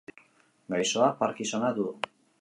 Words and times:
Gaixoak 0.75 1.15
Parkinsona 1.23 1.71
du. 1.81 1.87